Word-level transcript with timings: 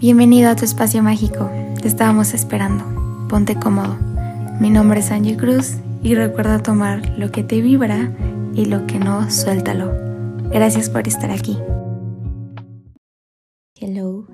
Bienvenido 0.00 0.48
a 0.48 0.56
tu 0.56 0.64
espacio 0.64 1.02
mágico. 1.02 1.50
Te 1.82 1.86
estábamos 1.86 2.32
esperando. 2.32 3.26
Ponte 3.28 3.56
cómodo. 3.56 3.98
Mi 4.58 4.70
nombre 4.70 5.00
es 5.00 5.10
Angie 5.10 5.36
Cruz 5.36 5.74
y 6.02 6.14
recuerda 6.14 6.62
tomar 6.62 7.18
lo 7.18 7.30
que 7.30 7.44
te 7.44 7.60
vibra 7.60 8.10
y 8.54 8.64
lo 8.64 8.86
que 8.86 8.98
no, 8.98 9.30
suéltalo. 9.30 9.92
Gracias 10.48 10.88
por 10.88 11.06
estar 11.06 11.30
aquí. 11.30 11.58
Hello. 13.78 14.26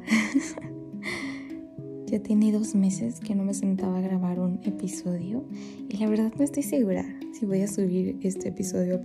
ya 2.07 2.23
tiene 2.23 2.53
dos 2.53 2.77
meses 2.77 3.19
que 3.19 3.35
no 3.35 3.43
me 3.43 3.53
sentaba 3.53 3.99
a 3.99 4.03
grabar 4.03 4.39
un 4.39 4.61
episodio 4.63 5.45
y 5.89 5.97
la 5.97 6.09
verdad 6.09 6.33
no 6.39 6.45
estoy 6.45 6.63
segura 6.63 7.05
si 7.33 7.45
voy 7.45 7.63
a 7.63 7.67
subir 7.67 8.21
este 8.23 8.51
episodio. 8.51 9.03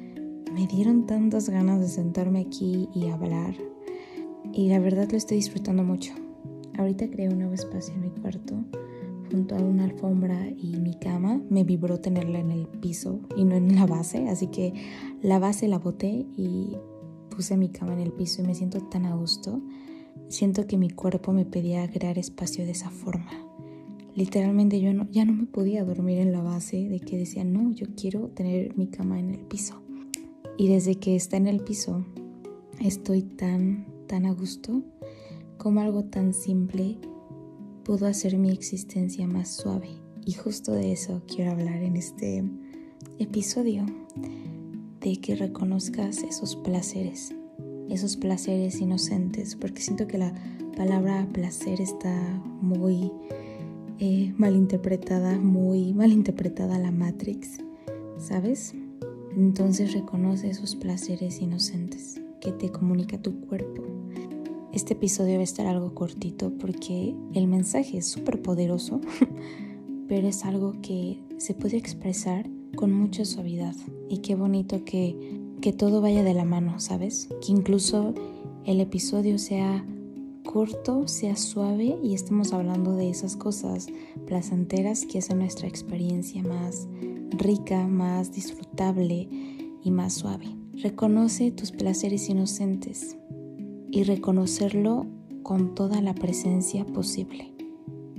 Me 0.53 0.67
dieron 0.67 1.07
tantas 1.07 1.49
ganas 1.49 1.79
de 1.79 1.87
sentarme 1.87 2.41
aquí 2.41 2.87
y 2.93 3.09
hablar 3.09 3.55
y 4.53 4.69
la 4.69 4.77
verdad 4.77 5.09
lo 5.09 5.17
estoy 5.17 5.37
disfrutando 5.37 5.83
mucho. 5.83 6.20
Ahorita 6.81 7.07
creé 7.11 7.29
un 7.29 7.37
nuevo 7.37 7.53
espacio 7.53 7.93
en 7.93 8.01
mi 8.01 8.09
cuarto 8.09 8.55
junto 9.31 9.55
a 9.55 9.59
una 9.59 9.83
alfombra 9.83 10.49
y 10.49 10.77
mi 10.77 10.95
cama. 10.95 11.39
Me 11.47 11.63
vibró 11.63 11.99
tenerla 11.99 12.39
en 12.39 12.49
el 12.49 12.67
piso 12.67 13.19
y 13.37 13.43
no 13.43 13.53
en 13.53 13.75
la 13.75 13.85
base, 13.85 14.27
así 14.29 14.47
que 14.47 14.73
la 15.21 15.37
base 15.37 15.67
la 15.67 15.77
boté 15.77 16.25
y 16.35 16.75
puse 17.29 17.55
mi 17.55 17.69
cama 17.69 17.93
en 17.93 17.99
el 17.99 18.11
piso 18.11 18.41
y 18.41 18.47
me 18.47 18.55
siento 18.55 18.81
tan 18.81 19.05
a 19.05 19.15
gusto. 19.15 19.61
Siento 20.27 20.65
que 20.65 20.79
mi 20.79 20.89
cuerpo 20.89 21.33
me 21.33 21.45
pedía 21.45 21.87
crear 21.87 22.17
espacio 22.17 22.65
de 22.65 22.71
esa 22.71 22.89
forma. 22.89 23.29
Literalmente 24.15 24.81
yo 24.81 24.91
ya 25.11 25.23
no 25.23 25.33
me 25.33 25.45
podía 25.45 25.85
dormir 25.85 26.17
en 26.17 26.31
la 26.31 26.41
base 26.41 26.89
de 26.89 26.99
que 26.99 27.15
decía, 27.15 27.43
no, 27.43 27.71
yo 27.73 27.85
quiero 27.95 28.29
tener 28.29 28.75
mi 28.75 28.87
cama 28.87 29.19
en 29.19 29.29
el 29.29 29.41
piso. 29.41 29.75
Y 30.57 30.67
desde 30.67 30.95
que 30.95 31.15
está 31.15 31.37
en 31.37 31.45
el 31.45 31.59
piso, 31.59 32.03
estoy 32.79 33.21
tan, 33.21 33.85
tan 34.07 34.25
a 34.25 34.33
gusto 34.33 34.81
como 35.61 35.81
algo 35.81 36.05
tan 36.05 36.33
simple 36.33 36.97
pudo 37.83 38.07
hacer 38.07 38.35
mi 38.35 38.49
existencia 38.49 39.27
más 39.27 39.57
suave. 39.57 39.89
Y 40.25 40.31
justo 40.33 40.71
de 40.71 40.91
eso 40.91 41.21
quiero 41.27 41.51
hablar 41.51 41.83
en 41.83 41.97
este 41.97 42.43
episodio, 43.19 43.85
de 45.01 45.17
que 45.17 45.35
reconozcas 45.35 46.23
esos 46.23 46.55
placeres, 46.55 47.35
esos 47.89 48.17
placeres 48.17 48.81
inocentes, 48.81 49.55
porque 49.55 49.83
siento 49.83 50.07
que 50.07 50.17
la 50.17 50.33
palabra 50.75 51.27
placer 51.31 51.79
está 51.79 52.41
muy 52.59 53.11
eh, 53.99 54.33
mal 54.37 54.55
interpretada, 54.55 55.37
muy 55.37 55.93
mal 55.93 56.11
interpretada 56.11 56.79
la 56.79 56.91
Matrix, 56.91 57.59
¿sabes? 58.17 58.73
Entonces 59.37 59.93
reconoce 59.93 60.49
esos 60.49 60.75
placeres 60.75 61.39
inocentes 61.39 62.19
que 62.39 62.51
te 62.51 62.71
comunica 62.71 63.21
tu 63.21 63.41
cuerpo 63.41 64.00
este 64.73 64.93
episodio 64.93 65.35
va 65.35 65.41
a 65.41 65.43
estar 65.43 65.67
algo 65.67 65.93
cortito 65.93 66.53
porque 66.57 67.13
el 67.33 67.47
mensaje 67.47 67.97
es 67.97 68.07
súper 68.07 68.41
poderoso, 68.41 69.01
pero 70.07 70.27
es 70.27 70.45
algo 70.45 70.75
que 70.81 71.19
se 71.37 71.53
puede 71.53 71.77
expresar 71.77 72.49
con 72.75 72.93
mucha 72.93 73.25
suavidad. 73.25 73.75
Y 74.09 74.19
qué 74.19 74.35
bonito 74.35 74.85
que, 74.85 75.39
que 75.61 75.73
todo 75.73 75.99
vaya 75.99 76.23
de 76.23 76.33
la 76.33 76.45
mano, 76.45 76.79
¿sabes? 76.79 77.27
Que 77.45 77.51
incluso 77.51 78.13
el 78.65 78.79
episodio 78.79 79.37
sea 79.37 79.85
corto, 80.45 81.07
sea 81.07 81.35
suave 81.35 81.97
y 82.01 82.13
estamos 82.13 82.53
hablando 82.53 82.95
de 82.95 83.09
esas 83.09 83.35
cosas 83.35 83.87
placenteras 84.25 85.05
que 85.05 85.19
hacen 85.19 85.39
nuestra 85.39 85.67
experiencia 85.67 86.41
más 86.43 86.87
rica, 87.31 87.87
más 87.87 88.31
disfrutable 88.31 89.27
y 89.83 89.91
más 89.91 90.13
suave. 90.13 90.45
Reconoce 90.73 91.51
tus 91.51 91.71
placeres 91.71 92.29
inocentes 92.29 93.17
y 93.91 94.03
reconocerlo 94.03 95.05
con 95.43 95.75
toda 95.75 96.01
la 96.01 96.15
presencia 96.15 96.85
posible. 96.85 97.53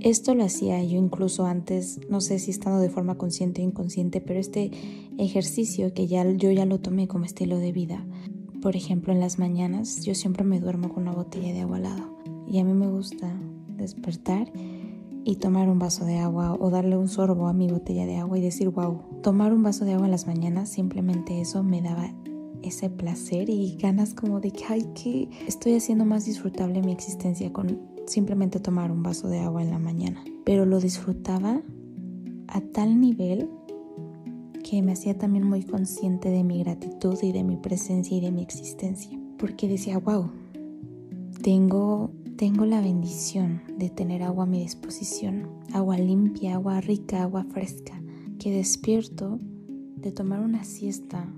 Esto 0.00 0.34
lo 0.34 0.44
hacía 0.44 0.82
yo 0.82 0.98
incluso 0.98 1.46
antes, 1.46 2.00
no 2.10 2.20
sé 2.20 2.40
si 2.40 2.50
estando 2.50 2.80
de 2.80 2.90
forma 2.90 3.16
consciente 3.16 3.62
o 3.62 3.64
inconsciente, 3.64 4.20
pero 4.20 4.40
este 4.40 4.72
ejercicio 5.16 5.94
que 5.94 6.08
ya 6.08 6.28
yo 6.28 6.50
ya 6.50 6.66
lo 6.66 6.80
tomé 6.80 7.06
como 7.06 7.24
estilo 7.24 7.58
de 7.58 7.70
vida. 7.70 8.04
Por 8.60 8.74
ejemplo, 8.74 9.12
en 9.12 9.20
las 9.20 9.38
mañanas 9.38 10.04
yo 10.04 10.14
siempre 10.14 10.44
me 10.44 10.60
duermo 10.60 10.88
con 10.92 11.04
una 11.04 11.12
botella 11.12 11.52
de 11.52 11.60
agua 11.60 11.76
al 11.76 11.82
lado 11.84 12.16
y 12.48 12.58
a 12.58 12.64
mí 12.64 12.74
me 12.74 12.88
gusta 12.88 13.32
despertar 13.76 14.52
y 15.24 15.36
tomar 15.36 15.68
un 15.68 15.78
vaso 15.78 16.04
de 16.04 16.18
agua 16.18 16.56
o 16.58 16.70
darle 16.70 16.96
un 16.96 17.08
sorbo 17.08 17.46
a 17.46 17.52
mi 17.52 17.68
botella 17.68 18.04
de 18.04 18.16
agua 18.16 18.38
y 18.38 18.42
decir, 18.42 18.70
wow, 18.70 19.02
tomar 19.22 19.52
un 19.52 19.62
vaso 19.62 19.84
de 19.84 19.92
agua 19.92 20.06
en 20.06 20.10
las 20.10 20.26
mañanas, 20.26 20.68
simplemente 20.68 21.40
eso 21.40 21.62
me 21.62 21.80
daba 21.80 22.12
ese 22.62 22.90
placer 22.90 23.48
y 23.50 23.76
ganas 23.76 24.14
como 24.14 24.40
de 24.40 24.50
que, 24.50 24.64
ay, 24.68 24.86
que 24.94 25.28
estoy 25.46 25.74
haciendo 25.74 26.04
más 26.04 26.24
disfrutable 26.24 26.82
mi 26.82 26.92
existencia 26.92 27.52
con 27.52 27.80
simplemente 28.06 28.60
tomar 28.60 28.90
un 28.90 29.02
vaso 29.02 29.28
de 29.28 29.40
agua 29.40 29.62
en 29.62 29.70
la 29.70 29.78
mañana. 29.78 30.24
Pero 30.44 30.66
lo 30.66 30.80
disfrutaba 30.80 31.62
a 32.48 32.60
tal 32.60 33.00
nivel 33.00 33.48
que 34.62 34.82
me 34.82 34.92
hacía 34.92 35.16
también 35.16 35.44
muy 35.44 35.62
consciente 35.64 36.28
de 36.28 36.44
mi 36.44 36.62
gratitud 36.62 37.18
y 37.22 37.32
de 37.32 37.44
mi 37.44 37.56
presencia 37.56 38.16
y 38.16 38.20
de 38.20 38.30
mi 38.30 38.42
existencia. 38.42 39.18
Porque 39.38 39.68
decía, 39.68 39.98
wow, 39.98 40.30
tengo, 41.42 42.10
tengo 42.36 42.64
la 42.64 42.80
bendición 42.80 43.62
de 43.76 43.90
tener 43.90 44.22
agua 44.22 44.44
a 44.44 44.46
mi 44.46 44.60
disposición, 44.60 45.48
agua 45.72 45.98
limpia, 45.98 46.54
agua 46.54 46.80
rica, 46.80 47.22
agua 47.22 47.44
fresca, 47.44 48.00
que 48.38 48.52
despierto 48.52 49.38
de 49.96 50.12
tomar 50.12 50.40
una 50.40 50.64
siesta 50.64 51.32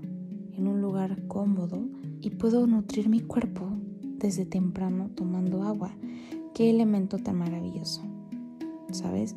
en 0.57 0.67
un 0.67 0.81
lugar 0.81 1.27
cómodo 1.27 1.85
y 2.21 2.31
puedo 2.31 2.65
nutrir 2.67 3.09
mi 3.09 3.21
cuerpo 3.21 3.65
desde 4.01 4.45
temprano 4.45 5.09
tomando 5.15 5.63
agua. 5.63 5.95
Qué 6.53 6.69
elemento 6.69 7.17
tan 7.17 7.37
maravilloso, 7.37 8.01
¿sabes? 8.91 9.35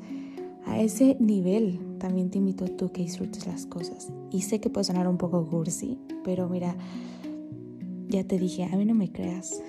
A 0.66 0.80
ese 0.80 1.16
nivel 1.18 1.80
también 1.98 2.30
te 2.30 2.38
invito 2.38 2.64
a 2.64 2.68
tú 2.68 2.92
que 2.92 3.02
disfrutes 3.02 3.46
las 3.46 3.66
cosas. 3.66 4.12
Y 4.30 4.42
sé 4.42 4.60
que 4.60 4.70
puede 4.70 4.84
sonar 4.84 5.08
un 5.08 5.18
poco 5.18 5.46
cursi, 5.46 5.98
pero 6.24 6.48
mira, 6.48 6.76
ya 8.08 8.24
te 8.24 8.38
dije, 8.38 8.64
a 8.64 8.76
mí 8.76 8.84
no 8.84 8.94
me 8.94 9.10
creas. 9.10 9.62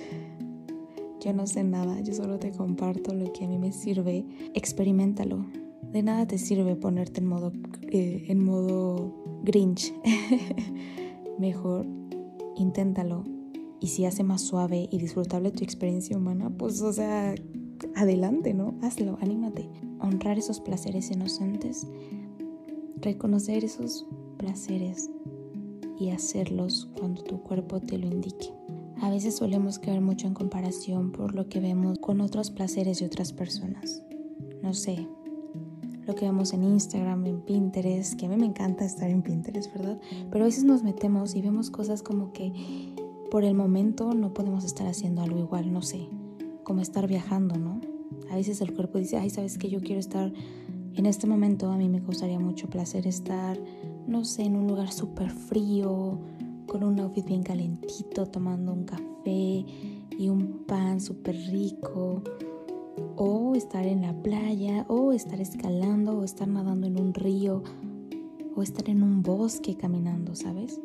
Yo 1.21 1.33
no 1.33 1.47
sé 1.47 1.63
nada, 1.63 1.99
yo 2.01 2.13
solo 2.13 2.39
te 2.39 2.51
comparto 2.51 3.13
lo 3.13 3.33
que 3.33 3.45
a 3.45 3.47
mí 3.47 3.57
me 3.57 3.71
sirve. 3.71 4.25
Experimentalo. 4.53 5.45
De 5.91 6.03
nada 6.03 6.27
te 6.27 6.37
sirve 6.37 6.75
ponerte 6.75 7.19
en 7.19 7.27
modo, 7.27 7.51
eh, 7.89 8.25
en 8.27 8.43
modo 8.43 9.13
Grinch. 9.43 9.93
mejor 11.39 11.85
inténtalo. 12.55 13.23
Y 13.79 13.88
si 13.88 14.05
hace 14.05 14.23
más 14.23 14.41
suave 14.41 14.89
y 14.91 14.97
disfrutable 15.00 15.51
tu 15.51 15.63
experiencia 15.63 16.17
humana, 16.17 16.50
pues 16.50 16.81
o 16.81 16.91
sea, 16.91 17.33
adelante, 17.95 18.53
¿no? 18.53 18.75
Hazlo, 18.81 19.17
anímate. 19.22 19.69
Honrar 19.99 20.38
esos 20.38 20.59
placeres 20.59 21.11
inocentes, 21.11 21.88
reconocer 23.01 23.63
esos 23.63 24.05
placeres 24.38 25.09
y 25.99 26.09
hacerlos 26.09 26.89
cuando 26.97 27.23
tu 27.23 27.41
cuerpo 27.41 27.79
te 27.79 27.97
lo 27.97 28.07
indique. 28.07 28.53
A 29.01 29.09
veces 29.09 29.38
solemos 29.38 29.79
caer 29.79 30.01
mucho 30.01 30.28
en 30.28 30.33
comparación 30.33 31.11
por 31.11 31.33
lo 31.33 31.47
que 31.47 31.61
vemos 31.61 31.99
con 31.99 32.19
otros 32.19 32.51
placeres 32.51 32.99
de 32.99 33.05
otras 33.05 33.31
personas. 33.31 34.03
No 34.61 34.73
sé, 34.73 35.07
lo 36.09 36.16
que 36.16 36.25
vemos 36.25 36.53
en 36.53 36.64
Instagram, 36.64 37.24
en 37.28 37.42
Pinterest, 37.42 38.16
que 38.16 38.25
a 38.25 38.30
mí 38.30 38.36
me 38.36 38.47
encanta 38.47 38.84
estar 38.84 39.12
en 39.12 39.22
Pinterest, 39.22 39.72
¿verdad? 39.75 40.00
Pero 40.31 40.44
a 40.44 40.47
veces 40.47 40.64
nos 40.64 40.81
metemos 40.81 41.36
y 41.36 41.42
vemos 41.44 41.70
cosas 41.70 42.02
como 42.02 42.34
que 42.34 42.52
por 43.30 43.44
el 43.44 43.53
momento 43.53 44.16
no 44.16 44.34
podemos 44.34 44.66
estar 44.66 44.88
haciendo 44.88 45.22
algo 45.22 45.38
igual, 45.38 45.72
no 45.72 45.84
sé, 45.84 46.09
como 46.64 46.81
estar 46.81 47.08
viajando, 47.08 47.59
¿no? 47.59 47.80
A 48.31 48.38
veces 48.38 48.59
el 48.62 48.74
cuerpo 48.74 48.97
dice, 48.97 49.18
ay, 49.18 49.30
¿sabes 49.30 49.59
que 49.59 49.70
Yo 49.70 49.81
quiero 49.81 50.00
estar 50.00 50.34
en 50.96 51.06
este 51.06 51.28
momento, 51.28 51.70
a 51.70 51.78
mí 51.78 51.88
me 51.90 52.02
causaría 52.02 52.40
mucho 52.40 52.68
placer 52.72 53.06
estar, 53.06 53.59
no 54.08 54.26
sé, 54.26 54.41
en 54.41 54.56
un 54.56 54.66
lugar 54.66 54.91
súper 54.91 55.30
frío, 55.30 56.18
con 56.66 56.84
un 56.84 57.00
outfit 57.00 57.26
bien 57.26 57.44
calentito, 57.44 58.26
tomando 58.26 58.74
un 58.74 58.86
café 58.86 59.64
y 60.18 60.28
un 60.28 60.64
pan 60.66 61.00
súper 61.00 61.36
rico 61.52 62.23
o 63.16 63.55
estar 63.55 63.85
en 63.85 64.01
la 64.01 64.13
playa, 64.13 64.85
o 64.87 65.11
estar 65.11 65.40
escalando, 65.40 66.17
o 66.17 66.23
estar 66.23 66.47
nadando 66.47 66.87
en 66.87 66.99
un 66.99 67.13
río, 67.13 67.63
o 68.55 68.61
estar 68.61 68.90
en 68.90 69.03
un 69.03 69.22
bosque 69.22 69.75
caminando, 69.75 70.35
¿sabes? 70.35 70.79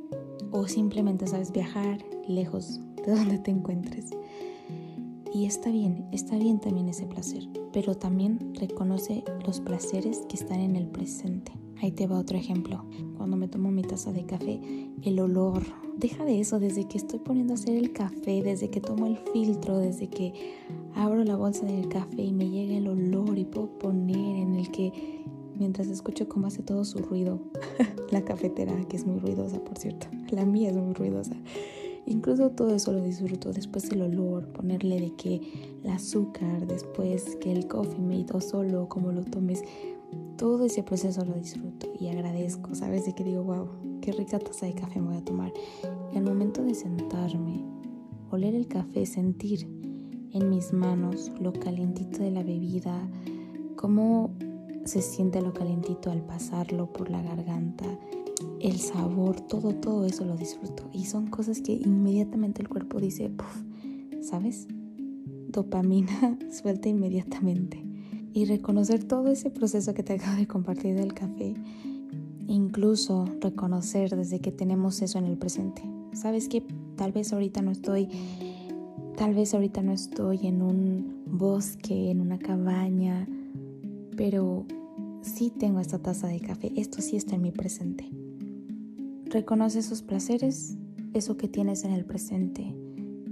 O 0.50 0.66
simplemente, 0.68 1.26
¿sabes? 1.26 1.52
Viajar 1.52 1.98
lejos 2.28 2.80
de 3.04 3.14
donde 3.14 3.38
te 3.38 3.50
encuentres. 3.50 4.10
Y 5.34 5.46
está 5.46 5.70
bien, 5.70 6.06
está 6.12 6.38
bien 6.38 6.60
también 6.60 6.88
ese 6.88 7.06
placer, 7.06 7.48
pero 7.72 7.96
también 7.96 8.54
reconoce 8.54 9.24
los 9.44 9.60
placeres 9.60 10.22
que 10.28 10.36
están 10.36 10.60
en 10.60 10.76
el 10.76 10.86
presente. 10.86 11.52
Ahí 11.82 11.90
te 11.90 12.06
va 12.06 12.18
otro 12.18 12.38
ejemplo. 12.38 12.84
Cuando 13.16 13.36
me 13.36 13.48
tomo 13.48 13.70
mi 13.70 13.82
taza 13.82 14.12
de 14.12 14.24
café, 14.24 14.60
el 15.02 15.18
olor. 15.18 15.62
Deja 15.96 16.24
de 16.24 16.40
eso, 16.40 16.58
desde 16.58 16.86
que 16.88 16.98
estoy 16.98 17.20
poniendo 17.20 17.52
a 17.52 17.56
hacer 17.56 17.76
el 17.76 17.92
café, 17.92 18.42
desde 18.42 18.68
que 18.68 18.80
tomo 18.80 19.06
el 19.06 19.16
filtro, 19.32 19.78
desde 19.78 20.08
que 20.08 20.32
abro 20.94 21.24
la 21.24 21.36
bolsa 21.36 21.64
del 21.66 21.88
café 21.88 22.22
y 22.22 22.32
me 22.32 22.50
llega 22.50 22.76
el 22.76 22.88
olor 22.88 23.38
y 23.38 23.44
puedo 23.44 23.68
poner 23.78 24.16
en 24.16 24.56
el 24.56 24.70
que 24.70 24.92
mientras 25.56 25.86
escucho 25.88 26.28
cómo 26.28 26.48
hace 26.48 26.62
todo 26.62 26.84
su 26.84 26.98
ruido 26.98 27.40
la 28.10 28.24
cafetera, 28.24 28.74
que 28.88 28.96
es 28.96 29.06
muy 29.06 29.20
ruidosa, 29.20 29.62
por 29.62 29.78
cierto. 29.78 30.08
La 30.30 30.44
mía 30.44 30.70
es 30.70 30.76
muy 30.76 30.94
ruidosa. 30.94 31.36
Incluso 32.06 32.50
todo 32.50 32.74
eso 32.74 32.92
lo 32.92 33.02
disfruto. 33.02 33.52
Después 33.52 33.90
el 33.90 34.02
olor, 34.02 34.48
ponerle 34.48 35.00
de 35.00 35.14
que 35.14 35.40
el 35.82 35.90
azúcar, 35.90 36.66
después 36.66 37.36
que 37.36 37.52
el 37.52 37.66
coffee 37.66 38.00
mate 38.00 38.36
o 38.36 38.40
solo 38.40 38.88
como 38.88 39.12
lo 39.12 39.22
tomes. 39.24 39.62
Todo 40.36 40.64
ese 40.64 40.82
proceso 40.82 41.24
lo 41.24 41.34
disfruto 41.34 41.92
y 41.98 42.08
agradezco, 42.08 42.74
¿sabes? 42.74 43.06
De 43.06 43.14
que 43.14 43.24
digo, 43.24 43.42
wow, 43.44 43.68
qué 44.00 44.12
rica 44.12 44.38
taza 44.38 44.66
de 44.66 44.74
café 44.74 45.00
me 45.00 45.08
voy 45.08 45.16
a 45.16 45.24
tomar. 45.24 45.52
Y 46.12 46.18
al 46.18 46.24
momento 46.24 46.62
de 46.62 46.74
sentarme, 46.74 47.64
oler 48.30 48.54
el 48.54 48.66
café, 48.66 49.06
sentir 49.06 49.68
en 50.32 50.50
mis 50.50 50.72
manos 50.72 51.30
lo 51.40 51.52
calientito 51.52 52.18
de 52.18 52.30
la 52.30 52.42
bebida, 52.42 53.08
cómo 53.76 54.30
se 54.84 55.00
siente 55.00 55.40
lo 55.40 55.52
calientito 55.52 56.10
al 56.10 56.22
pasarlo 56.22 56.92
por 56.92 57.10
la 57.10 57.22
garganta, 57.22 57.86
el 58.60 58.78
sabor, 58.78 59.40
todo, 59.40 59.74
todo 59.74 60.04
eso 60.04 60.24
lo 60.24 60.36
disfruto. 60.36 60.88
Y 60.92 61.06
son 61.06 61.28
cosas 61.28 61.60
que 61.60 61.72
inmediatamente 61.72 62.60
el 62.60 62.68
cuerpo 62.68 63.00
dice, 63.00 63.30
Puf, 63.30 63.62
¿sabes? 64.20 64.66
Dopamina 65.48 66.38
suelta 66.50 66.88
inmediatamente. 66.88 67.93
Y 68.34 68.46
reconocer 68.46 69.04
todo 69.04 69.28
ese 69.28 69.48
proceso 69.48 69.94
que 69.94 70.02
te 70.02 70.14
acabo 70.14 70.36
de 70.36 70.48
compartir 70.48 70.96
del 70.96 71.14
café, 71.14 71.54
incluso 72.48 73.26
reconocer 73.40 74.16
desde 74.16 74.40
que 74.40 74.50
tenemos 74.50 75.00
eso 75.02 75.18
en 75.18 75.26
el 75.26 75.38
presente. 75.38 75.82
Sabes 76.12 76.48
que 76.48 76.64
tal 76.96 77.12
vez 77.12 77.32
ahorita 77.32 77.62
no 77.62 77.70
estoy, 77.70 78.08
tal 79.16 79.34
vez 79.34 79.54
ahorita 79.54 79.82
no 79.82 79.92
estoy 79.92 80.48
en 80.48 80.62
un 80.62 81.22
bosque, 81.26 82.10
en 82.10 82.20
una 82.20 82.40
cabaña, 82.40 83.28
pero 84.16 84.66
sí 85.22 85.52
tengo 85.56 85.78
esta 85.78 86.00
taza 86.00 86.26
de 86.26 86.40
café, 86.40 86.72
esto 86.74 87.02
sí 87.02 87.16
está 87.16 87.36
en 87.36 87.42
mi 87.42 87.52
presente. 87.52 88.10
Reconoce 89.26 89.78
esos 89.78 90.02
placeres, 90.02 90.76
eso 91.12 91.36
que 91.36 91.46
tienes 91.46 91.84
en 91.84 91.92
el 91.92 92.04
presente 92.04 92.74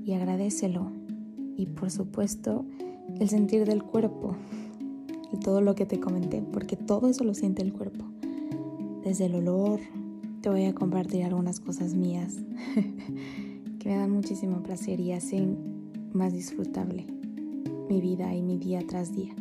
y 0.04 0.12
agradecelo. 0.12 0.92
Y 1.56 1.66
por 1.66 1.90
supuesto, 1.90 2.64
el 3.18 3.28
sentir 3.28 3.66
del 3.66 3.82
cuerpo, 3.82 4.36
y 5.32 5.38
todo 5.38 5.60
lo 5.60 5.74
que 5.74 5.86
te 5.86 6.00
comenté, 6.00 6.42
porque 6.42 6.76
todo 6.76 7.08
eso 7.08 7.24
lo 7.24 7.34
siente 7.34 7.62
el 7.62 7.72
cuerpo. 7.72 8.04
Desde 9.04 9.26
el 9.26 9.34
olor, 9.34 9.80
te 10.40 10.48
voy 10.48 10.64
a 10.64 10.74
compartir 10.74 11.24
algunas 11.24 11.60
cosas 11.60 11.94
mías 11.94 12.36
que 13.78 13.88
me 13.88 13.96
dan 13.96 14.10
muchísimo 14.10 14.62
placer 14.62 15.00
y 15.00 15.12
hacen 15.12 15.56
más 16.12 16.32
disfrutable 16.32 17.06
mi 17.88 18.00
vida 18.00 18.34
y 18.34 18.42
mi 18.42 18.58
día 18.58 18.80
tras 18.86 19.14
día. 19.14 19.34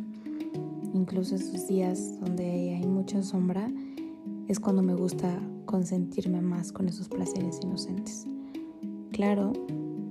Incluso 0.94 1.36
esos 1.36 1.66
días 1.68 2.20
donde 2.20 2.74
hay 2.76 2.86
mucha 2.86 3.22
sombra 3.22 3.70
es 4.48 4.60
cuando 4.60 4.82
me 4.82 4.94
gusta 4.94 5.40
consentirme 5.64 6.42
más 6.42 6.70
con 6.72 6.88
esos 6.88 7.08
placeres 7.08 7.60
inocentes. 7.62 8.26
Claro 9.10 9.52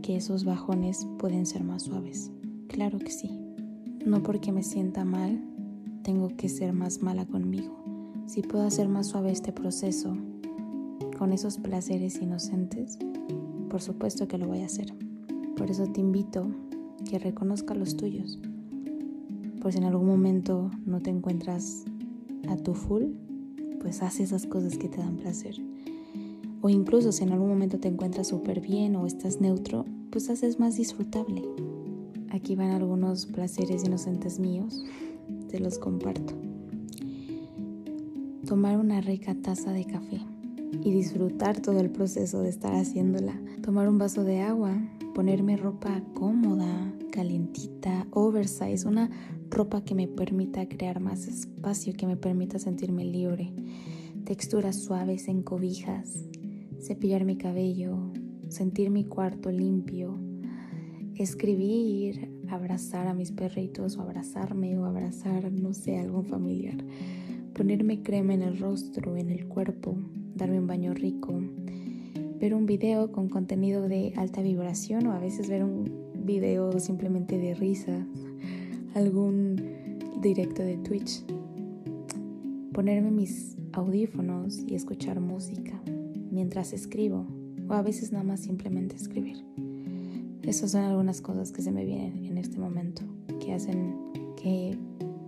que 0.01 0.15
esos 0.15 0.43
bajones 0.43 1.07
pueden 1.19 1.45
ser 1.45 1.63
más 1.63 1.83
suaves. 1.83 2.31
Claro 2.67 2.97
que 2.97 3.11
sí. 3.11 3.29
No 4.05 4.23
porque 4.23 4.51
me 4.51 4.63
sienta 4.63 5.05
mal, 5.05 5.39
tengo 6.03 6.29
que 6.35 6.49
ser 6.49 6.73
más 6.73 7.01
mala 7.01 7.25
conmigo. 7.25 7.83
Si 8.27 8.41
puedo 8.41 8.65
hacer 8.65 8.87
más 8.87 9.07
suave 9.07 9.31
este 9.31 9.51
proceso 9.51 10.15
con 11.17 11.33
esos 11.33 11.57
placeres 11.57 12.21
inocentes, 12.21 12.97
por 13.69 13.81
supuesto 13.81 14.27
que 14.27 14.37
lo 14.37 14.47
voy 14.47 14.61
a 14.61 14.65
hacer. 14.65 14.93
Por 15.55 15.69
eso 15.69 15.85
te 15.87 16.01
invito 16.01 16.47
que 17.09 17.19
reconozca 17.19 17.73
los 17.73 17.97
tuyos 17.97 18.39
por 19.61 19.71
si 19.71 19.77
en 19.77 19.83
algún 19.83 20.07
momento 20.07 20.71
no 20.85 20.99
te 21.01 21.11
encuentras 21.11 21.85
a 22.49 22.57
tu 22.57 22.73
full, 22.73 23.03
pues 23.79 24.01
haz 24.01 24.19
esas 24.19 24.47
cosas 24.47 24.77
que 24.77 24.89
te 24.89 24.97
dan 24.97 25.17
placer. 25.17 25.55
O 26.61 26.69
incluso 26.69 27.11
si 27.11 27.23
en 27.23 27.31
algún 27.31 27.49
momento 27.49 27.79
te 27.79 27.87
encuentras 27.87 28.27
súper 28.27 28.59
bien 28.59 28.95
o 28.95 29.05
estás 29.05 29.39
neutro, 29.39 29.85
pues 30.09 30.29
haces 30.31 30.59
más 30.59 30.77
disfrutable. 30.77 31.43
Aquí 32.31 32.55
van 32.55 32.71
algunos 32.71 33.27
placeres 33.27 33.83
inocentes 33.83 34.39
míos, 34.39 34.83
te 35.51 35.59
los 35.59 35.77
comparto. 35.77 36.33
Tomar 38.47 38.77
una 38.77 39.01
rica 39.01 39.35
taza 39.35 39.73
de 39.73 39.83
café 39.83 40.21
y 40.81 40.91
disfrutar 40.91 41.61
todo 41.61 41.81
el 41.81 41.89
proceso 41.89 42.41
de 42.41 42.49
estar 42.49 42.73
haciéndola. 42.73 43.37
Tomar 43.61 43.89
un 43.89 43.97
vaso 43.97 44.23
de 44.23 44.39
agua, 44.39 44.73
ponerme 45.13 45.57
ropa 45.57 46.01
cómoda, 46.13 46.93
calientita, 47.11 48.07
oversize, 48.11 48.87
una 48.87 49.09
ropa 49.49 49.83
que 49.83 49.93
me 49.93 50.07
permita 50.07 50.69
crear 50.69 51.01
más 51.01 51.27
espacio, 51.27 51.93
que 51.93 52.07
me 52.07 52.15
permita 52.15 52.57
sentirme 52.57 53.03
libre, 53.03 53.53
texturas 54.23 54.81
suaves 54.81 55.27
en 55.27 55.43
cobijas, 55.43 56.29
cepillar 56.79 57.25
mi 57.25 57.35
cabello, 57.35 58.13
sentir 58.47 58.89
mi 58.89 59.03
cuarto 59.03 59.51
limpio, 59.51 60.17
escribir, 61.15 62.30
abrazar 62.51 63.07
a 63.07 63.13
mis 63.13 63.31
perritos 63.31 63.97
o 63.97 64.01
abrazarme 64.01 64.77
o 64.77 64.85
abrazar, 64.85 65.51
no 65.51 65.73
sé, 65.73 65.97
algún 65.97 66.25
familiar, 66.25 66.77
ponerme 67.53 68.03
crema 68.03 68.33
en 68.33 68.41
el 68.41 68.59
rostro, 68.59 69.15
en 69.17 69.29
el 69.29 69.47
cuerpo, 69.47 69.97
darme 70.35 70.59
un 70.59 70.67
baño 70.67 70.93
rico, 70.93 71.33
ver 72.39 72.53
un 72.53 72.65
video 72.65 73.11
con 73.11 73.29
contenido 73.29 73.87
de 73.87 74.13
alta 74.17 74.41
vibración 74.41 75.07
o 75.07 75.13
a 75.13 75.19
veces 75.19 75.49
ver 75.49 75.63
un 75.63 76.11
video 76.25 76.79
simplemente 76.79 77.37
de 77.37 77.53
risa. 77.53 78.05
Algún 78.93 79.55
directo 80.21 80.63
de 80.63 80.77
Twitch, 80.77 81.23
ponerme 82.73 83.11
mis 83.11 83.57
audífonos 83.73 84.59
y 84.67 84.75
escuchar 84.75 85.19
música 85.19 85.81
mientras 86.29 86.73
escribo 86.73 87.25
o 87.67 87.73
a 87.73 87.81
veces 87.81 88.11
nada 88.11 88.23
más 88.23 88.41
simplemente 88.41 88.95
escribir. 88.95 89.45
Esas 90.43 90.71
son 90.71 90.81
algunas 90.81 91.21
cosas 91.21 91.51
que 91.51 91.61
se 91.61 91.71
me 91.71 91.85
vienen 91.85 92.25
en 92.25 92.37
este 92.37 92.57
momento, 92.57 93.03
que 93.39 93.53
hacen 93.53 93.95
que 94.41 94.77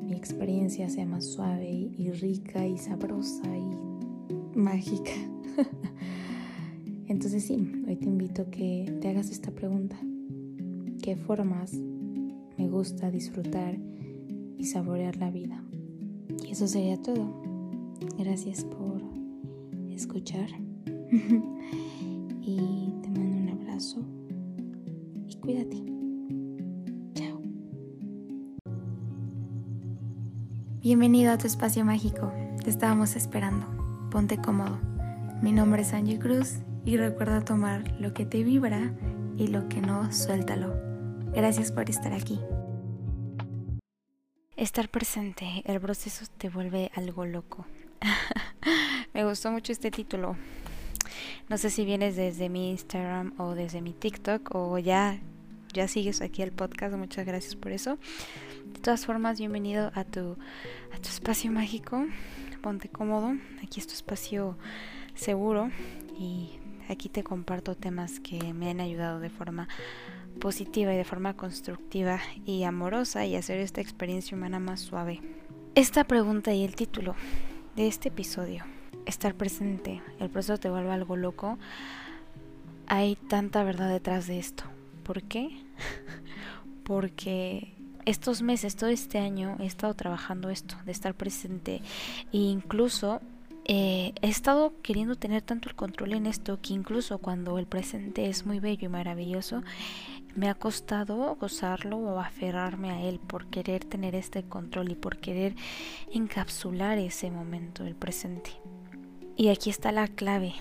mi 0.01 0.13
experiencia 0.13 0.89
sea 0.89 1.05
más 1.05 1.25
suave 1.25 1.69
y 1.69 2.11
rica 2.11 2.65
y 2.65 2.77
sabrosa 2.77 3.43
y 3.55 4.57
mágica. 4.57 5.11
Entonces 7.07 7.43
sí, 7.43 7.83
hoy 7.87 7.95
te 7.95 8.05
invito 8.05 8.43
a 8.43 8.51
que 8.51 8.97
te 9.01 9.09
hagas 9.09 9.29
esta 9.29 9.51
pregunta. 9.51 9.97
¿Qué 11.01 11.15
formas 11.15 11.73
me 12.57 12.69
gusta 12.69 13.11
disfrutar 13.11 13.77
y 14.57 14.65
saborear 14.65 15.17
la 15.17 15.29
vida. 15.29 15.63
Y 16.45 16.51
eso 16.51 16.67
sería 16.67 17.01
todo. 17.01 17.27
Gracias 18.17 18.63
por 18.63 19.01
escuchar. 19.89 20.49
y 22.41 22.93
te 23.01 23.09
mando 23.09 23.37
un 23.37 23.49
abrazo 23.49 24.12
cuídate. 25.43 25.75
Chao. 27.15 27.41
Bienvenido 30.81 31.33
a 31.33 31.37
tu 31.37 31.47
espacio 31.47 31.83
mágico. 31.83 32.31
Te 32.63 32.69
estábamos 32.69 33.17
esperando. 33.17 33.67
Ponte 34.09 34.37
cómodo. 34.37 34.79
Mi 35.41 35.51
nombre 35.51 35.81
es 35.81 35.93
Angie 35.93 36.17
Cruz 36.17 36.59
y 36.85 36.95
recuerda 36.95 37.43
tomar 37.43 37.91
lo 37.99 38.13
que 38.13 38.25
te 38.25 38.41
vibra 38.43 38.93
y 39.37 39.47
lo 39.47 39.67
que 39.67 39.81
no, 39.81 40.13
suéltalo. 40.13 40.75
Gracias 41.33 41.73
por 41.73 41.89
estar 41.89 42.13
aquí. 42.13 42.39
Estar 44.55 44.87
presente, 44.87 45.61
el 45.65 45.81
proceso 45.81 46.25
te 46.37 46.47
vuelve 46.47 46.89
algo 46.95 47.25
loco. 47.25 47.65
Me 49.13 49.25
gustó 49.25 49.51
mucho 49.51 49.73
este 49.73 49.91
título. 49.91 50.37
No 51.49 51.57
sé 51.57 51.69
si 51.69 51.85
vienes 51.85 52.15
desde 52.15 52.49
mi 52.49 52.71
Instagram 52.71 53.33
o 53.37 53.55
desde 53.55 53.81
mi 53.81 53.93
TikTok 53.93 54.55
o 54.55 54.77
ya 54.77 55.19
ya 55.73 55.87
sigues 55.87 56.21
aquí 56.21 56.41
el 56.41 56.51
podcast. 56.51 56.95
Muchas 56.95 57.25
gracias 57.25 57.55
por 57.55 57.71
eso. 57.71 57.97
De 58.73 58.79
todas 58.79 59.05
formas, 59.05 59.39
bienvenido 59.39 59.91
a 59.95 60.03
tu 60.03 60.37
a 60.93 60.97
tu 61.01 61.09
espacio 61.09 61.51
mágico. 61.51 62.05
Ponte 62.61 62.89
cómodo. 62.89 63.33
Aquí 63.63 63.79
es 63.79 63.87
tu 63.87 63.93
espacio 63.93 64.57
seguro 65.15 65.69
y 66.17 66.51
aquí 66.89 67.09
te 67.09 67.23
comparto 67.23 67.75
temas 67.75 68.19
que 68.19 68.53
me 68.53 68.69
han 68.69 68.79
ayudado 68.79 69.19
de 69.19 69.29
forma 69.29 69.67
positiva 70.39 70.93
y 70.93 70.97
de 70.97 71.03
forma 71.03 71.35
constructiva 71.35 72.19
y 72.45 72.63
amorosa 72.63 73.25
y 73.25 73.35
hacer 73.35 73.59
esta 73.59 73.81
experiencia 73.81 74.37
humana 74.37 74.59
más 74.59 74.79
suave. 74.79 75.21
Esta 75.75 76.03
pregunta 76.03 76.53
y 76.53 76.63
el 76.63 76.75
título 76.75 77.15
de 77.75 77.87
este 77.87 78.09
episodio, 78.09 78.63
estar 79.05 79.35
presente, 79.35 80.01
el 80.19 80.29
proceso 80.29 80.59
te 80.59 80.69
vuelve 80.69 80.91
algo 80.91 81.15
loco, 81.15 81.57
hay 82.87 83.15
tanta 83.15 83.63
verdad 83.63 83.89
detrás 83.89 84.27
de 84.27 84.39
esto. 84.39 84.63
¿Por 85.03 85.23
qué? 85.23 85.49
Porque 86.83 87.73
estos 88.05 88.41
meses, 88.41 88.75
todo 88.75 88.89
este 88.89 89.19
año, 89.19 89.55
he 89.59 89.65
estado 89.65 89.93
trabajando 89.93 90.49
esto, 90.49 90.75
de 90.85 90.91
estar 90.91 91.13
presente 91.13 91.81
e 92.31 92.37
incluso 92.37 93.21
eh, 93.65 94.13
he 94.21 94.27
estado 94.27 94.73
queriendo 94.81 95.15
tener 95.15 95.41
tanto 95.41 95.69
el 95.69 95.75
control 95.75 96.13
en 96.13 96.25
esto 96.25 96.59
que 96.61 96.73
incluso 96.73 97.17
cuando 97.19 97.57
el 97.57 97.65
presente 97.65 98.27
es 98.27 98.45
muy 98.45 98.59
bello 98.59 98.87
y 98.87 98.89
maravilloso, 98.89 99.63
me 100.35 100.49
ha 100.49 100.55
costado 100.55 101.35
gozarlo 101.35 101.97
o 101.97 102.19
aferrarme 102.19 102.91
a 102.91 103.01
él 103.01 103.19
por 103.19 103.45
querer 103.47 103.85
tener 103.85 104.15
este 104.15 104.43
control 104.43 104.91
y 104.91 104.95
por 104.95 105.17
querer 105.17 105.55
encapsular 106.11 106.97
ese 106.97 107.31
momento, 107.31 107.85
el 107.85 107.95
presente. 107.95 108.51
Y 109.35 109.49
aquí 109.49 109.69
está 109.69 109.91
la 109.91 110.07
clave. 110.07 110.53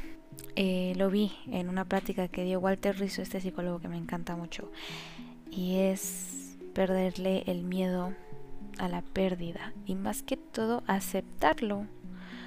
Eh, 0.57 0.95
lo 0.97 1.11
vi 1.11 1.33
en 1.47 1.69
una 1.69 1.85
plática 1.85 2.29
que 2.29 2.45
dio 2.45 2.61
Walter 2.61 2.99
Rizzo, 2.99 3.23
este 3.23 3.41
psicólogo 3.41 3.81
que 3.81 3.89
me 3.89 3.97
encanta 3.97 4.37
mucho, 4.37 4.71
y 5.51 5.77
es 5.77 6.57
perderle 6.75 7.45
el 7.47 7.63
miedo 7.65 8.15
a 8.79 8.89
la 8.89 9.03
pérdida 9.03 9.73
y 9.87 9.95
más 9.95 10.23
que 10.23 10.37
todo 10.37 10.83
aceptarlo, 10.87 11.87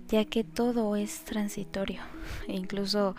ya 0.08 0.26
que 0.26 0.44
todo 0.44 0.96
es 0.96 1.24
transitorio, 1.26 2.02
e 2.48 2.54
incluso 2.54 3.16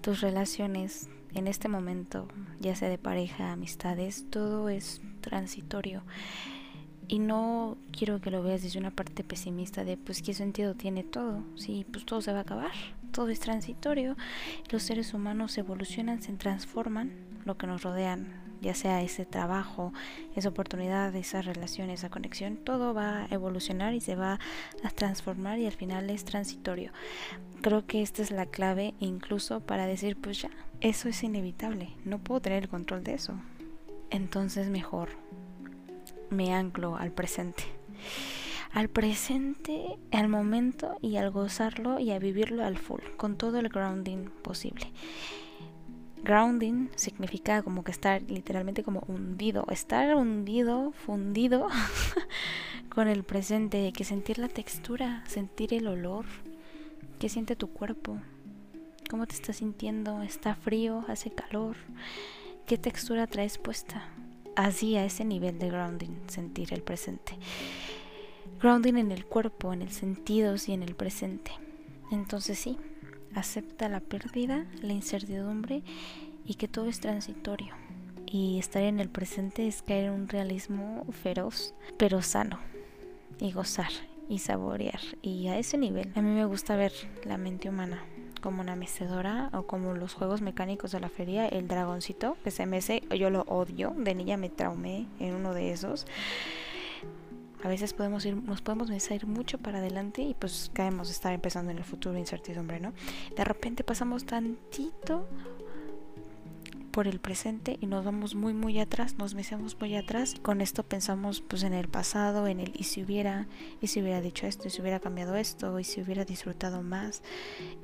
tus 0.00 0.20
relaciones 0.20 1.08
en 1.34 1.46
este 1.46 1.68
momento, 1.68 2.28
ya 2.60 2.74
sea 2.74 2.88
de 2.88 2.98
pareja, 2.98 3.52
amistades, 3.52 4.26
todo 4.30 4.68
es 4.68 5.00
transitorio. 5.20 6.02
Y 7.08 7.18
no 7.20 7.78
quiero 7.90 8.20
que 8.20 8.30
lo 8.30 8.42
veas 8.42 8.62
desde 8.62 8.78
una 8.78 8.90
parte 8.90 9.24
pesimista 9.24 9.82
de 9.82 9.96
pues 9.96 10.20
qué 10.20 10.34
sentido 10.34 10.74
tiene 10.74 11.04
todo, 11.04 11.42
si 11.56 11.84
pues 11.90 12.04
todo 12.04 12.20
se 12.20 12.32
va 12.32 12.38
a 12.38 12.42
acabar, 12.42 12.70
todo 13.12 13.30
es 13.30 13.40
transitorio, 13.40 14.14
los 14.70 14.82
seres 14.82 15.14
humanos 15.14 15.56
evolucionan, 15.56 16.20
se 16.20 16.34
transforman, 16.34 17.12
lo 17.46 17.56
que 17.56 17.66
nos 17.66 17.82
rodean, 17.82 18.28
ya 18.60 18.74
sea 18.74 19.02
ese 19.02 19.24
trabajo, 19.24 19.92
esa 20.36 20.50
oportunidad, 20.50 21.14
esa 21.14 21.42
relación, 21.42 21.90
esa 21.90 22.10
conexión, 22.10 22.56
todo 22.56 22.92
va 22.92 23.22
a 23.22 23.26
evolucionar 23.30 23.94
y 23.94 24.00
se 24.00 24.14
va 24.14 24.38
a 24.82 24.90
transformar 24.90 25.58
y 25.58 25.66
al 25.66 25.72
final 25.72 26.10
es 26.10 26.24
transitorio. 26.24 26.92
Creo 27.62 27.86
que 27.86 28.02
esta 28.02 28.22
es 28.22 28.30
la 28.30 28.46
clave 28.46 28.94
incluso 29.00 29.60
para 29.60 29.86
decir 29.86 30.16
pues 30.16 30.42
ya, 30.42 30.50
eso 30.80 31.08
es 31.08 31.22
inevitable, 31.22 31.90
no 32.04 32.18
puedo 32.18 32.40
tener 32.40 32.64
el 32.64 32.68
control 32.68 33.02
de 33.02 33.14
eso. 33.14 33.34
Entonces 34.10 34.68
mejor 34.68 35.10
me 36.30 36.54
anclo 36.54 36.96
al 36.96 37.12
presente. 37.12 37.64
Al 38.72 38.88
presente, 38.88 39.98
al 40.12 40.28
momento 40.28 40.96
y 41.00 41.16
al 41.16 41.30
gozarlo 41.30 41.98
y 41.98 42.10
a 42.10 42.18
vivirlo 42.18 42.64
al 42.64 42.76
full, 42.76 43.00
con 43.16 43.36
todo 43.36 43.58
el 43.58 43.68
grounding 43.68 44.28
posible. 44.42 44.92
Grounding 46.22 46.90
significa 46.96 47.62
como 47.62 47.84
que 47.84 47.92
estar 47.92 48.22
literalmente 48.22 48.82
como 48.82 49.02
hundido, 49.06 49.64
estar 49.70 50.14
hundido, 50.16 50.92
fundido 50.92 51.68
con 52.90 53.08
el 53.08 53.24
presente, 53.24 53.92
que 53.92 54.04
sentir 54.04 54.38
la 54.38 54.48
textura, 54.48 55.22
sentir 55.26 55.72
el 55.72 55.86
olor, 55.86 56.26
que 57.18 57.28
siente 57.28 57.56
tu 57.56 57.68
cuerpo, 57.68 58.18
cómo 59.08 59.26
te 59.26 59.34
estás 59.34 59.56
sintiendo, 59.56 60.22
está 60.22 60.54
frío, 60.54 61.04
hace 61.08 61.30
calor, 61.30 61.76
qué 62.66 62.76
textura 62.76 63.26
traes 63.26 63.56
puesta, 63.56 64.08
así 64.58 64.96
a 64.96 65.04
ese 65.04 65.24
nivel 65.24 65.58
de 65.60 65.70
grounding, 65.70 66.10
sentir 66.26 66.74
el 66.74 66.82
presente. 66.82 67.34
Grounding 68.60 68.96
en 68.96 69.12
el 69.12 69.24
cuerpo, 69.24 69.72
en 69.72 69.82
el 69.82 69.92
sentidos 69.92 70.68
y 70.68 70.72
en 70.72 70.82
el 70.82 70.96
presente. 70.96 71.52
Entonces 72.10 72.58
sí, 72.58 72.76
acepta 73.34 73.88
la 73.88 74.00
pérdida, 74.00 74.66
la 74.82 74.92
incertidumbre 74.92 75.84
y 76.44 76.54
que 76.54 76.66
todo 76.66 76.86
es 76.86 76.98
transitorio. 76.98 77.72
Y 78.26 78.58
estar 78.58 78.82
en 78.82 78.98
el 78.98 79.08
presente 79.08 79.68
es 79.68 79.80
caer 79.80 80.06
en 80.06 80.12
un 80.12 80.28
realismo 80.28 81.06
feroz, 81.22 81.72
pero 81.96 82.20
sano. 82.20 82.58
Y 83.38 83.52
gozar 83.52 83.92
y 84.28 84.40
saborear. 84.40 85.00
Y 85.22 85.46
a 85.46 85.58
ese 85.58 85.78
nivel, 85.78 86.10
a 86.16 86.20
mí 86.20 86.30
me 86.30 86.44
gusta 86.44 86.74
ver 86.74 86.92
la 87.24 87.38
mente 87.38 87.68
humana 87.68 88.02
como 88.40 88.60
una 88.60 88.76
mecedora 88.76 89.50
o 89.52 89.66
como 89.66 89.94
los 89.94 90.14
juegos 90.14 90.42
mecánicos 90.42 90.92
de 90.92 91.00
la 91.00 91.08
feria, 91.08 91.46
el 91.46 91.68
dragoncito 91.68 92.36
que 92.44 92.50
se 92.50 92.66
mece, 92.66 93.02
yo 93.16 93.30
lo 93.30 93.42
odio, 93.42 93.94
de 93.96 94.14
niña 94.14 94.36
me 94.36 94.48
traumé 94.48 95.06
en 95.18 95.34
uno 95.34 95.54
de 95.54 95.72
esos. 95.72 96.06
A 97.62 97.68
veces 97.68 97.92
podemos 97.92 98.24
ir, 98.24 98.36
nos 98.36 98.62
podemos 98.62 98.88
ir 99.10 99.26
mucho 99.26 99.58
para 99.58 99.78
adelante 99.78 100.22
y 100.22 100.34
pues 100.34 100.70
caemos 100.72 101.10
estar 101.10 101.32
empezando 101.32 101.72
en 101.72 101.78
el 101.78 101.84
futuro 101.84 102.16
incertidumbre, 102.16 102.78
¿no? 102.78 102.92
De 103.36 103.44
repente 103.44 103.82
pasamos 103.82 104.24
tantito 104.24 105.26
por 106.98 107.06
el 107.06 107.20
presente 107.20 107.78
y 107.80 107.86
nos 107.86 108.04
vamos 108.04 108.34
muy 108.34 108.54
muy 108.54 108.80
atrás, 108.80 109.18
nos 109.18 109.36
metemos 109.36 109.76
muy 109.78 109.94
atrás. 109.94 110.34
Con 110.42 110.60
esto 110.60 110.82
pensamos 110.82 111.40
pues 111.40 111.62
en 111.62 111.72
el 111.72 111.86
pasado, 111.86 112.48
en 112.48 112.58
el 112.58 112.72
y 112.74 112.82
si 112.82 113.04
hubiera, 113.04 113.46
y 113.80 113.86
si 113.86 114.02
hubiera 114.02 114.20
dicho 114.20 114.48
esto, 114.48 114.66
y 114.66 114.72
si 114.72 114.80
hubiera 114.80 114.98
cambiado 114.98 115.36
esto, 115.36 115.78
y 115.78 115.84
si 115.84 116.00
hubiera 116.00 116.24
disfrutado 116.24 116.82
más. 116.82 117.22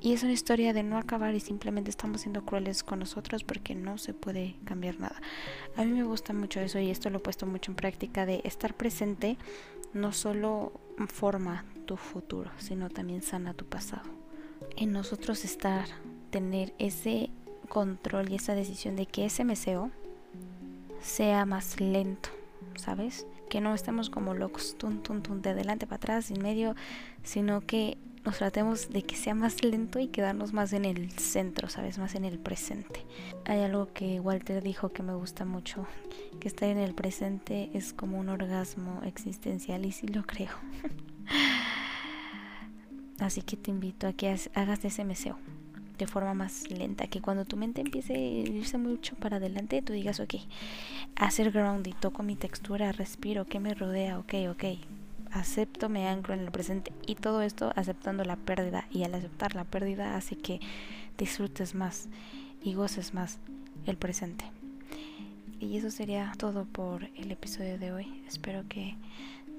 Y 0.01 0.15
es 0.15 0.25
una 0.25 0.33
historia 0.33 0.73
de 0.73 0.83
no 0.83 0.99
acabar 0.99 1.33
y 1.33 1.39
simplemente 1.39 1.91
estamos 1.91 2.23
siendo 2.23 2.45
crueles 2.45 2.83
con 2.83 2.99
nosotros 2.99 3.45
porque 3.45 3.77
no 3.77 3.99
se 3.99 4.15
puede 4.15 4.57
cambiar 4.65 4.99
nada. 4.99 5.23
A 5.77 5.85
mí 5.85 5.93
me 5.93 6.03
gusta 6.03 6.33
mucho 6.33 6.59
eso 6.59 6.81
y 6.81 6.91
esto 6.91 7.09
lo 7.09 7.19
he 7.19 7.21
puesto 7.21 7.47
mucho 7.47 7.71
en 7.71 7.77
práctica 7.77 8.27
de 8.27 8.41
estar 8.43 8.75
presente 8.75 9.39
no 9.93 10.11
solo 10.11 10.73
forma 11.07 11.65
tu 11.87 11.97
futuro, 11.97 12.51
sino 12.59 12.91
también 12.91 13.23
sana 13.23 13.55
tu 13.55 13.65
pasado. 13.65 14.11
En 14.77 14.91
nosotros 14.91 15.45
estar, 15.45 15.87
tener 16.33 16.75
ese 16.81 17.31
control 17.65 18.31
y 18.31 18.37
esa 18.37 18.55
decisión 18.55 18.97
de 18.97 19.07
que 19.07 19.27
ese 19.27 19.45
meseo 19.45 19.91
sea 21.01 21.45
más 21.45 21.81
lento, 21.81 22.31
¿sabes? 22.77 23.27
Que 23.49 23.61
no 23.61 23.75
estemos 23.75 24.11
como 24.11 24.35
locos, 24.35 24.77
tun, 24.79 25.03
tun, 25.03 25.23
tun, 25.23 25.43
de 25.43 25.51
adelante 25.51 25.87
para 25.87 25.97
atrás, 25.97 26.31
en 26.31 26.43
medio, 26.43 26.75
sino 27.23 27.61
que 27.61 27.99
nos 28.25 28.39
tratemos 28.39 28.89
de 28.89 29.03
que 29.03 29.17
sea 29.17 29.35
más 29.35 29.63
lento 29.63 29.99
y 29.99 30.09
quedarnos 30.09 30.55
más 30.55 30.73
en 30.73 30.87
el 30.87 31.11
centro, 31.13 31.69
¿sabes? 31.69 31.99
Más 31.99 32.15
en 32.15 32.25
el 32.25 32.39
presente. 32.39 33.05
Hay 33.45 33.61
algo 33.61 33.93
que 33.93 34.19
Walter 34.19 34.63
dijo 34.63 34.89
que 34.89 35.03
me 35.03 35.15
gusta 35.15 35.45
mucho, 35.45 35.87
que 36.41 36.49
estar 36.49 36.71
en 36.71 36.79
el 36.79 36.95
presente 36.95 37.71
es 37.75 37.93
como 37.93 38.19
un 38.19 38.31
orgasmo 38.31 39.03
existencial 39.05 39.85
y 39.85 39.93
sí 39.93 40.09
lo 40.09 40.25
creo. 40.25 40.53
Así 43.21 43.43
que 43.43 43.57
te 43.57 43.71
invito 43.71 44.07
a 44.07 44.15
que 44.15 44.35
hagas 44.55 44.85
ese 44.85 45.05
meseo 45.05 45.37
de 45.99 46.07
forma 46.07 46.35
más 46.35 46.71
lenta, 46.71 47.07
que 47.07 47.21
cuando 47.21 47.45
tu 47.45 47.57
mente 47.57 47.81
empiece 47.81 48.15
a 48.15 48.19
irse 48.19 48.79
mucho 48.79 49.15
para 49.17 49.37
adelante, 49.37 49.83
tú 49.83 49.93
digas, 49.93 50.21
ok, 50.21 50.35
hacer 51.17 51.51
ground 51.51 51.87
y 51.87 51.93
toco 51.93 52.23
mi 52.23 52.37
textura, 52.37 52.93
respiro, 52.93 53.45
¿qué 53.47 53.61
me 53.61 53.75
rodea? 53.75 54.19
Ok, 54.19 54.35
ok, 54.51 54.65
acepto, 55.31 55.89
me 55.89 56.09
anclo 56.09 56.35
en 56.35 56.41
el 56.41 56.51
presente 56.51 56.93
y 57.07 57.15
todo 57.15 57.43
esto 57.43 57.73
aceptando 57.77 58.25
la 58.25 58.37
pérdida 58.37 58.87
y 58.91 59.05
al 59.05 59.15
aceptar 59.15 59.55
la 59.55 59.65
pérdida 59.65 60.17
hace 60.17 60.37
que 60.37 60.61
disfrutes 61.19 61.75
más 61.75 62.09
y 62.63 62.75
goces 62.75 63.15
más 63.15 63.39
el 63.87 63.97
presente. 63.97 64.45
Y 65.61 65.77
eso 65.77 65.91
sería 65.91 66.33
todo 66.37 66.65
por 66.65 67.05
el 67.17 67.31
episodio 67.31 67.79
de 67.79 67.93
hoy. 67.93 68.23
Espero 68.27 68.65
que 68.69 68.97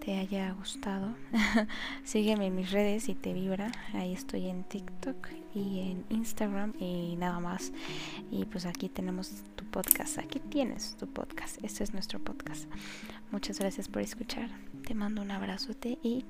te 0.05 0.19
haya 0.19 0.51
gustado. 0.53 1.15
Sígueme 2.03 2.45
en 2.45 2.55
mis 2.55 2.71
redes 2.71 3.03
si 3.03 3.15
te 3.15 3.33
vibra. 3.33 3.71
Ahí 3.93 4.13
estoy 4.13 4.47
en 4.47 4.63
TikTok 4.63 5.29
y 5.55 5.79
en 5.79 6.05
Instagram 6.09 6.73
y 6.79 7.15
nada 7.15 7.39
más. 7.39 7.73
Y 8.29 8.45
pues 8.45 8.67
aquí 8.67 8.87
tenemos 8.87 9.43
tu 9.55 9.65
podcast. 9.65 10.19
Aquí 10.19 10.39
tienes 10.39 10.95
tu 10.97 11.07
podcast. 11.07 11.57
Este 11.63 11.83
es 11.83 11.93
nuestro 11.93 12.19
podcast. 12.19 12.69
Muchas 13.31 13.57
gracias 13.57 13.87
por 13.87 14.03
escuchar. 14.03 14.51
Te 14.85 14.93
mando 14.93 15.23
un 15.23 15.31
abrazote 15.31 15.97
y 16.03 16.23